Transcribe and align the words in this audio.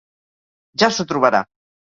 Ja 0.85 0.89
s'ho 0.97 1.07
trobarà. 1.13 1.45